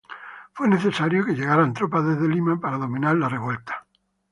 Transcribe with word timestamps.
Fue 0.53 0.67
necesario 0.67 1.23
que 1.23 1.35
llegaran 1.35 1.75
tropas 1.75 2.03
desde 2.03 2.27
Lima 2.27 2.59
para 2.59 2.79
dominar 2.79 3.15
la 3.17 3.29
revuelta. 3.29 3.85